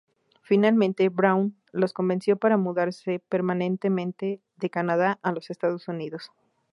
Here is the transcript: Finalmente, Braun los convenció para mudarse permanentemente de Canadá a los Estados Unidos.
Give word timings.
Finalmente, 0.41 1.09
Braun 1.09 1.55
los 1.73 1.93
convenció 1.93 2.35
para 2.35 2.57
mudarse 2.57 3.19
permanentemente 3.29 4.41
de 4.55 4.69
Canadá 4.71 5.19
a 5.21 5.31
los 5.31 5.51
Estados 5.51 5.87
Unidos. 5.87 6.31